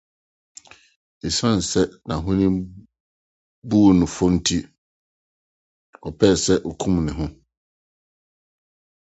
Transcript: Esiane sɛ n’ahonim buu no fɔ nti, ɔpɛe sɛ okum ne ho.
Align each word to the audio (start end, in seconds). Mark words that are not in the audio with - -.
Esiane 1.25 1.61
sɛ 1.71 1.81
n’ahonim 2.07 2.55
buu 3.67 3.87
no 3.97 4.05
fɔ 4.15 4.25
nti, 4.35 4.57
ɔpɛe 6.07 6.27
sɛ 6.45 6.53
okum 6.69 6.93
ne 7.05 7.11
ho. 7.17 7.25